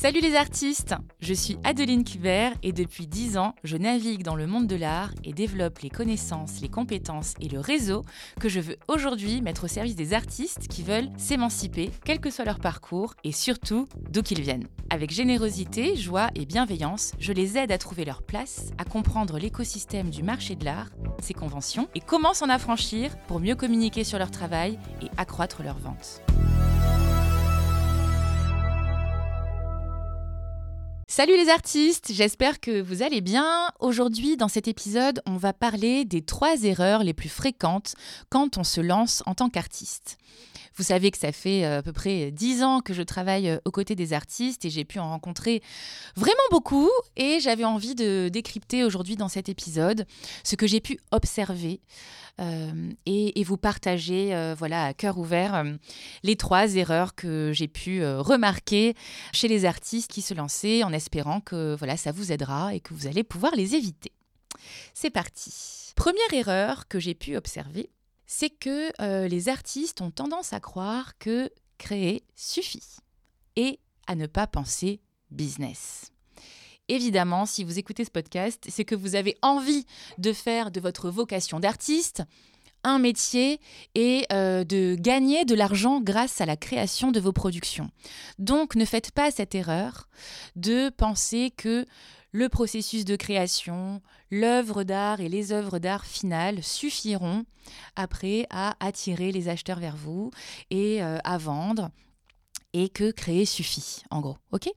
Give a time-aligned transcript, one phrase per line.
[0.00, 4.46] Salut les artistes Je suis Adeline Kubert et depuis 10 ans, je navigue dans le
[4.46, 8.04] monde de l'art et développe les connaissances, les compétences et le réseau
[8.38, 12.44] que je veux aujourd'hui mettre au service des artistes qui veulent s'émanciper, quel que soit
[12.44, 14.68] leur parcours et surtout d'où qu'ils viennent.
[14.88, 20.10] Avec générosité, joie et bienveillance, je les aide à trouver leur place, à comprendre l'écosystème
[20.10, 20.90] du marché de l'art,
[21.20, 25.80] ses conventions et comment s'en affranchir pour mieux communiquer sur leur travail et accroître leurs
[25.80, 26.22] ventes.
[31.18, 33.72] Salut les artistes, j'espère que vous allez bien.
[33.80, 37.96] Aujourd'hui, dans cet épisode, on va parler des trois erreurs les plus fréquentes
[38.30, 40.16] quand on se lance en tant qu'artiste.
[40.78, 43.58] Vous savez que ça fait euh, à peu près dix ans que je travaille euh,
[43.64, 45.60] aux côtés des artistes et j'ai pu en rencontrer
[46.14, 50.06] vraiment beaucoup et j'avais envie de décrypter aujourd'hui dans cet épisode
[50.44, 51.80] ce que j'ai pu observer
[52.40, 55.64] euh, et, vous partager voilà, à cœur ouvert
[56.22, 58.94] les trois erreurs que j'ai pu remarquer
[59.32, 62.92] chez les artistes qui se lançaient en espérant que voilà, ça vous aidera et que
[62.92, 64.12] vous allez pouvoir les éviter.
[64.92, 65.94] C'est parti.
[65.96, 67.88] Première erreur que j'ai pu observer,
[68.28, 72.98] c'est que euh, les artistes ont tendance à croire que créer suffit
[73.56, 75.00] et à ne pas penser
[75.30, 76.12] business.
[76.88, 79.86] Évidemment, si vous écoutez ce podcast, c'est que vous avez envie
[80.18, 82.22] de faire de votre vocation d'artiste
[82.84, 83.60] un métier
[83.94, 87.90] et euh, de gagner de l'argent grâce à la création de vos productions.
[88.38, 90.08] Donc ne faites pas cette erreur
[90.54, 91.86] de penser que
[92.32, 97.44] le processus de création, l'œuvre d'art et les œuvres d'art finales suffiront
[97.96, 100.30] après à attirer les acheteurs vers vous
[100.70, 101.90] et euh, à vendre
[102.74, 104.36] et que créer suffit, en gros.
[104.52, 104.70] Ok?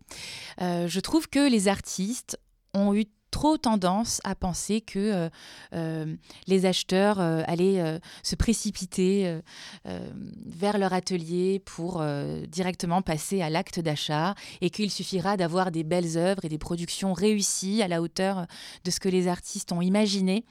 [0.61, 2.39] Euh, Je trouve que les artistes
[2.73, 5.29] ont eu trop tendance à penser que euh,
[5.73, 6.15] euh,
[6.47, 9.39] les acheteurs euh, allaient se précipiter
[9.85, 12.03] vers leur atelier pour
[12.47, 17.13] directement passer à l'acte d'achat et qu'il suffira d'avoir des belles œuvres et des productions
[17.13, 18.45] réussies à la hauteur
[18.83, 20.45] de ce que les artistes ont imaginé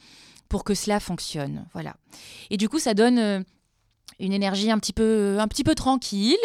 [0.48, 1.66] pour que cela fonctionne.
[1.72, 1.96] Voilà.
[2.50, 3.44] Et du coup, ça donne
[4.20, 6.36] une énergie un petit peu, un petit peu tranquille,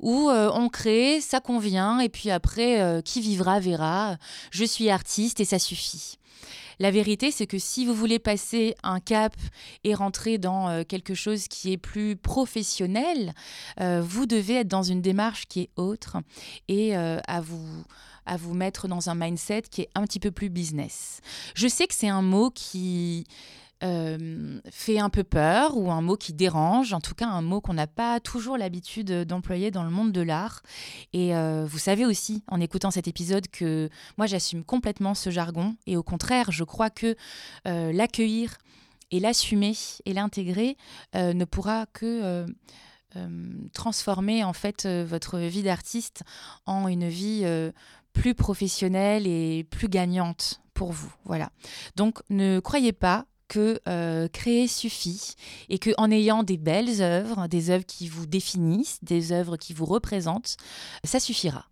[0.00, 4.16] où euh, on crée, ça convient, et puis après, euh, qui vivra verra,
[4.50, 6.18] je suis artiste et ça suffit.
[6.80, 9.34] La vérité, c'est que si vous voulez passer un cap
[9.84, 13.32] et rentrer dans euh, quelque chose qui est plus professionnel,
[13.80, 16.16] vous devez être dans une démarche qui est autre
[16.68, 17.84] et à vous
[18.26, 21.20] à vous mettre dans un mindset qui est un petit peu plus business.
[21.54, 23.26] Je sais que c'est un mot qui
[23.82, 27.60] euh, fait un peu peur ou un mot qui dérange, en tout cas un mot
[27.60, 30.62] qu'on n'a pas toujours l'habitude d'employer dans le monde de l'art.
[31.12, 35.76] Et euh, vous savez aussi, en écoutant cet épisode, que moi j'assume complètement ce jargon
[35.86, 37.16] et au contraire, je crois que
[37.66, 38.56] euh, l'accueillir
[39.10, 39.74] et l'assumer
[40.06, 40.76] et l'intégrer
[41.14, 42.46] ne pourra que...
[43.72, 46.24] transformer en fait votre vie d'artiste
[46.66, 47.44] en une vie
[48.12, 51.12] plus professionnelle et plus gagnante pour vous.
[51.24, 51.50] Voilà.
[51.94, 55.34] Donc ne croyez pas que euh, créer suffit
[55.68, 59.72] et que en ayant des belles œuvres, des œuvres qui vous définissent, des œuvres qui
[59.72, 60.56] vous représentent,
[61.04, 61.66] ça suffira.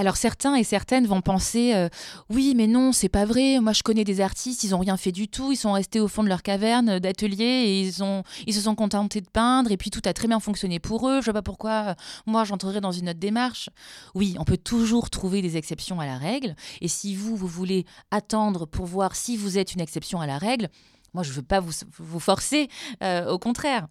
[0.00, 1.90] Alors certains et certaines vont penser euh,
[2.30, 3.60] oui mais non c'est pas vrai.
[3.60, 5.52] Moi je connais des artistes ils ont rien fait du tout.
[5.52, 8.74] Ils sont restés au fond de leur caverne d'atelier et ils ont ils se sont
[8.74, 9.70] contentés de peindre.
[9.70, 11.20] Et puis tout a très bien fonctionné pour eux.
[11.20, 11.94] Je vois pas pourquoi euh,
[12.24, 13.68] moi j'entrerai dans une autre démarche.
[14.14, 16.56] Oui on peut toujours trouver des exceptions à la règle.
[16.80, 20.38] Et si vous vous voulez attendre pour voir si vous êtes une exception à la
[20.38, 20.70] règle
[21.12, 22.70] moi je veux pas vous, vous forcer
[23.02, 23.86] euh, au contraire.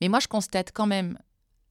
[0.00, 1.18] Mais moi je constate quand même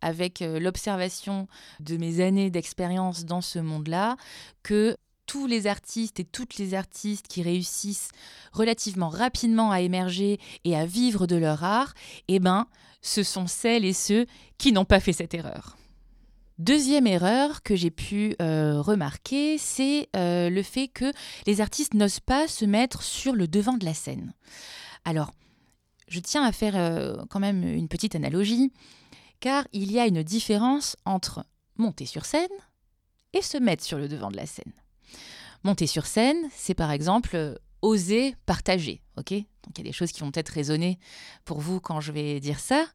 [0.01, 1.47] avec euh, l'observation
[1.79, 4.17] de mes années d'expérience dans ce monde-là,
[4.63, 4.95] que
[5.25, 8.09] tous les artistes et toutes les artistes qui réussissent
[8.51, 11.93] relativement rapidement à émerger et à vivre de leur art,
[12.27, 12.67] eh ben,
[13.01, 14.25] ce sont celles et ceux
[14.57, 15.77] qui n'ont pas fait cette erreur.
[16.57, 21.11] Deuxième erreur que j'ai pu euh, remarquer, c'est euh, le fait que
[21.47, 24.33] les artistes n'osent pas se mettre sur le devant de la scène.
[25.05, 25.31] Alors,
[26.07, 26.75] je tiens à faire
[27.29, 28.73] quand même une petite analogie
[29.41, 32.47] car il y a une différence entre monter sur scène
[33.33, 34.71] et se mettre sur le devant de la scène.
[35.63, 39.31] Monter sur scène, c'est par exemple euh, oser partager, ok?
[39.31, 40.97] Donc il y a des choses qui vont peut-être résonner
[41.45, 42.85] pour vous quand je vais dire ça.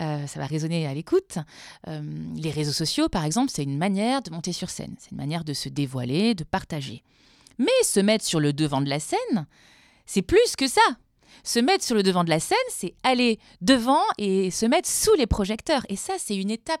[0.00, 1.38] Euh, ça va résonner à l'écoute.
[1.86, 2.02] Euh,
[2.34, 4.96] les réseaux sociaux, par exemple, c'est une manière de monter sur scène.
[4.98, 7.02] C'est une manière de se dévoiler, de partager.
[7.58, 9.46] Mais se mettre sur le devant de la scène,
[10.06, 10.80] c'est plus que ça.
[11.44, 15.14] Se mettre sur le devant de la scène, c'est aller devant et se mettre sous
[15.14, 15.84] les projecteurs.
[15.88, 16.80] Et ça, c'est une étape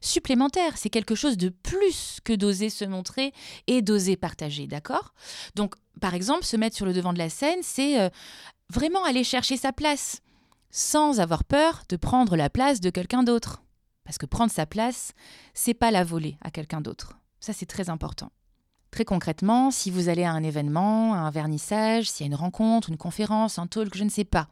[0.00, 0.76] supplémentaire.
[0.78, 3.32] C'est quelque chose de plus que d'oser se montrer
[3.66, 5.14] et d'oser partager, d'accord?
[5.54, 8.08] Donc, par exemple, se mettre sur le devant de la scène, c'est euh,
[8.70, 10.20] vraiment aller chercher sa place,
[10.70, 13.62] sans avoir peur de prendre la place de quelqu'un d'autre.
[14.04, 15.12] Parce que prendre sa place,
[15.54, 17.18] c'est pas la voler à quelqu'un d'autre.
[17.40, 18.30] Ça, c'est très important.
[18.96, 22.34] Très concrètement, si vous allez à un événement, à un vernissage, s'il y a une
[22.34, 24.48] rencontre, une conférence, un talk, je ne sais pas,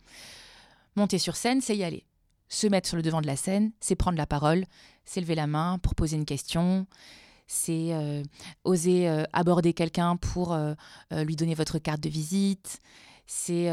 [0.96, 2.05] monter sur scène, c'est y aller.
[2.50, 4.67] Se mettre sur le devant de la scène, c'est prendre la parole,
[5.06, 6.87] c'est lever la main pour poser une question,
[7.46, 8.23] c'est euh,
[8.64, 10.75] oser euh, aborder quelqu'un pour euh,
[11.11, 12.81] lui donner votre carte de visite,
[13.26, 13.70] c'est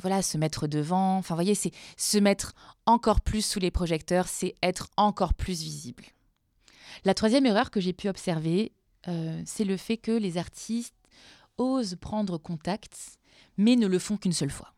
[0.00, 1.18] voilà se mettre devant.
[1.18, 2.54] Enfin, voyez, c'est se mettre
[2.86, 6.04] encore plus sous les projecteurs, c'est être encore plus visible.
[7.04, 8.72] La troisième erreur que j'ai pu observer,
[9.04, 10.94] c'est le fait que les artistes
[11.58, 13.18] osent prendre contact,
[13.56, 14.74] mais ne le font qu'une seule fois.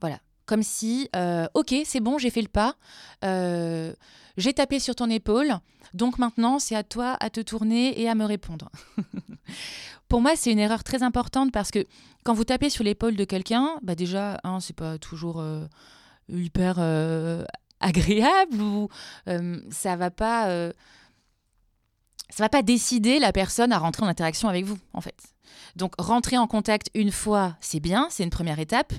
[0.00, 0.20] Voilà,
[0.50, 2.74] comme si, euh, ok, c'est bon, j'ai fait le pas,
[3.24, 3.94] euh,
[4.36, 5.52] j'ai tapé sur ton épaule,
[5.94, 8.68] donc maintenant c'est à toi à te tourner et à me répondre.
[10.08, 11.86] Pour moi, c'est une erreur très importante parce que
[12.24, 15.64] quand vous tapez sur l'épaule de quelqu'un, bah déjà, hein, c'est pas toujours euh,
[16.28, 16.80] hyper
[17.78, 18.88] agréable ou
[19.70, 20.72] ça va pas
[22.30, 25.16] ça va pas décider la personne à rentrer en interaction avec vous, en fait.
[25.76, 28.92] Donc, rentrer en contact une fois, c'est bien, c'est une première étape.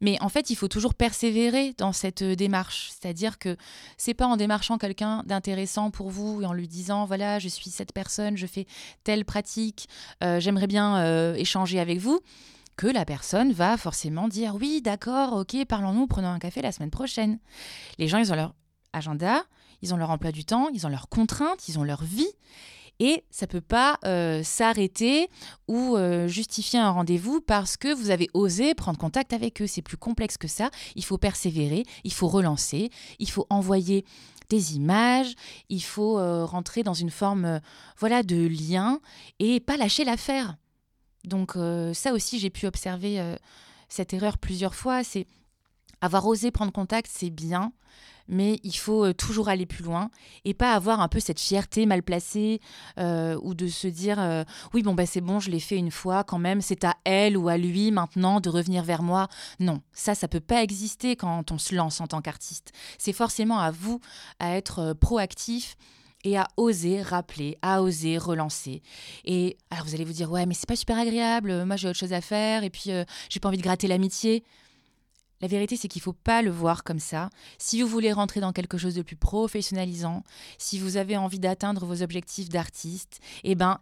[0.00, 2.90] Mais en fait, il faut toujours persévérer dans cette euh, démarche.
[2.90, 3.56] C'est-à-dire que
[3.98, 7.70] c'est pas en démarchant quelqu'un d'intéressant pour vous et en lui disant voilà, je suis
[7.70, 8.66] cette personne, je fais
[9.04, 9.88] telle pratique,
[10.24, 12.20] euh, j'aimerais bien euh, échanger avec vous
[12.76, 16.90] que la personne va forcément dire oui, d'accord, ok, parlons-nous, prenons un café la semaine
[16.90, 17.38] prochaine.
[17.98, 18.54] Les gens, ils ont leur
[18.94, 19.44] agenda,
[19.82, 22.28] ils ont leur emploi du temps, ils ont leurs contraintes, ils ont leur vie
[23.00, 25.28] et ça peut pas euh, s'arrêter
[25.66, 29.66] ou euh, justifier un rendez-vous parce que vous avez osé prendre contact avec eux.
[29.66, 30.70] C'est plus complexe que ça.
[30.94, 34.04] Il faut persévérer, il faut relancer, il faut envoyer
[34.50, 35.34] des images,
[35.70, 37.60] il faut euh, rentrer dans une forme
[37.96, 39.00] voilà de lien
[39.38, 40.56] et pas lâcher l'affaire.
[41.24, 41.52] Donc
[41.92, 43.36] ça aussi j'ai pu observer
[43.90, 45.26] cette erreur plusieurs fois, c'est
[46.00, 47.72] avoir osé prendre contact, c'est bien,
[48.30, 50.10] mais il faut euh, toujours aller plus loin
[50.44, 52.60] et pas avoir un peu cette fierté mal placée
[52.98, 55.90] euh, ou de se dire euh, oui bon bah c'est bon je l'ai fait une
[55.90, 59.82] fois quand même c'est à elle ou à lui maintenant de revenir vers moi non
[59.92, 63.70] ça ça peut pas exister quand on se lance en tant qu'artiste c'est forcément à
[63.70, 64.00] vous
[64.38, 65.76] à être proactif
[66.22, 68.82] et à oser rappeler, à oser relancer.
[69.24, 71.98] Et alors vous allez vous dire ouais mais c'est pas super agréable, moi j'ai autre
[71.98, 72.90] chose à faire et puis
[73.30, 74.44] j'ai pas envie de gratter l'amitié.
[75.40, 77.30] La vérité, c'est qu'il ne faut pas le voir comme ça.
[77.58, 80.22] Si vous voulez rentrer dans quelque chose de plus professionnalisant,
[80.58, 83.78] si vous avez envie d'atteindre vos objectifs d'artiste, eh ben,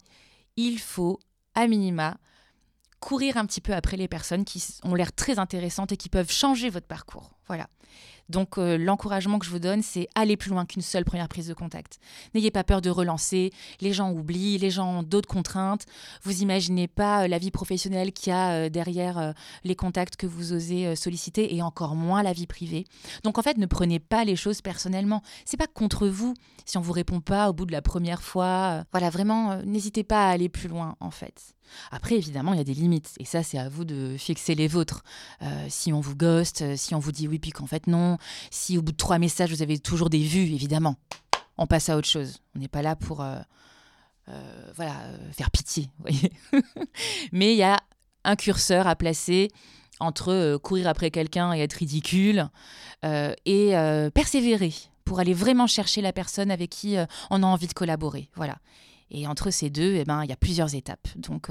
[0.57, 1.19] il faut,
[1.55, 2.19] à minima,
[3.01, 6.31] courir un petit peu après les personnes qui ont l'air très intéressantes et qui peuvent
[6.31, 7.38] changer votre parcours.
[7.49, 7.69] Voilà.
[8.29, 11.49] Donc euh, l'encouragement que je vous donne, c'est aller plus loin qu'une seule première prise
[11.49, 11.99] de contact.
[12.35, 13.53] N'ayez pas peur de relancer.
[13.81, 15.87] Les gens oublient, les gens ont d'autres contraintes.
[16.23, 19.35] Vous imaginez pas euh, la vie professionnelle qu'il y a euh, derrière
[19.65, 22.85] les contacts que vous osez solliciter et encore moins la vie privée.
[23.25, 25.23] Donc en fait, ne prenez pas les choses personnellement.
[25.45, 26.35] C'est pas contre vous
[26.65, 28.85] si on vous répond pas au bout de la première fois.
[28.93, 31.55] Voilà, vraiment, n'hésitez pas à aller plus loin en fait.
[31.91, 33.13] Après, évidemment, il y a des limites.
[33.19, 35.03] Et ça, c'est à vous de fixer les vôtres.
[35.69, 38.19] si on vous ghost, si on vous dit oui, puis qu'en fait non,
[38.51, 40.97] si au bout de trois messages, vous avez toujours des vues, évidemment,
[41.59, 42.39] on passe à autre chose.
[42.55, 43.37] On n'est pas là pour euh,
[44.29, 45.91] euh, voilà, euh, faire pitié.
[47.33, 47.79] Mais il y a
[48.25, 49.49] un curseur à placer
[50.01, 52.49] entre courir après quelqu'un et être ridicule
[53.03, 53.73] et
[54.15, 54.73] persévérer
[55.05, 56.97] pour aller vraiment chercher la personne avec qui
[57.31, 58.31] on a envie de collaborer.
[58.37, 58.59] Voilà.
[59.11, 61.09] Et entre ces deux, eh ben, il y a plusieurs étapes.
[61.17, 61.49] Donc,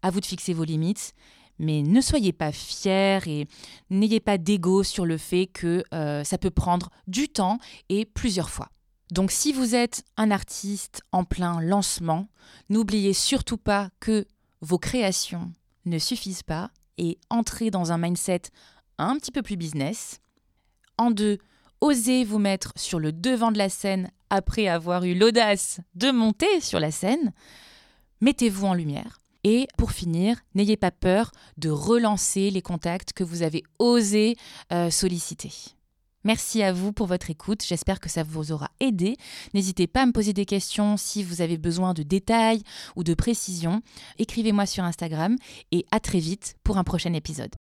[0.00, 1.14] à vous de fixer vos limites
[1.62, 3.46] mais ne soyez pas fiers et
[3.88, 8.50] n'ayez pas d'ego sur le fait que euh, ça peut prendre du temps et plusieurs
[8.50, 8.68] fois.
[9.12, 12.28] Donc si vous êtes un artiste en plein lancement,
[12.68, 14.26] n'oubliez surtout pas que
[14.60, 15.52] vos créations
[15.84, 18.42] ne suffisent pas et entrez dans un mindset
[18.98, 20.18] un petit peu plus business.
[20.98, 21.38] En deux,
[21.80, 26.60] osez vous mettre sur le devant de la scène après avoir eu l'audace de monter
[26.60, 27.32] sur la scène.
[28.20, 29.21] Mettez-vous en lumière.
[29.44, 34.36] Et pour finir, n'ayez pas peur de relancer les contacts que vous avez osé
[34.72, 35.50] euh, solliciter.
[36.24, 37.64] Merci à vous pour votre écoute.
[37.66, 39.16] J'espère que ça vous aura aidé.
[39.54, 42.62] N'hésitez pas à me poser des questions si vous avez besoin de détails
[42.94, 43.82] ou de précisions.
[44.18, 45.36] Écrivez-moi sur Instagram
[45.72, 47.54] et à très vite pour un prochain épisode.